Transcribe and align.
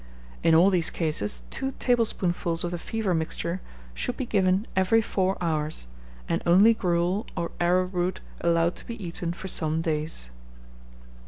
In 0.41 0.55
all 0.55 0.71
these 0.71 0.89
cases, 0.89 1.43
two 1.51 1.75
tablespoonfuls 1.77 2.63
of 2.63 2.71
the 2.71 2.79
fever 2.79 3.13
mixture 3.13 3.61
should 3.93 4.17
be 4.17 4.25
given 4.25 4.65
every 4.75 4.99
four 4.99 5.37
hours, 5.39 5.85
and 6.27 6.41
only 6.43 6.73
gruel 6.73 7.27
or 7.37 7.51
arrowroot 7.59 8.19
allowed 8.43 8.75
to 8.77 8.87
be 8.87 8.95
eaten 8.97 9.31
for 9.31 9.47
some 9.47 9.83
days. 9.83 10.31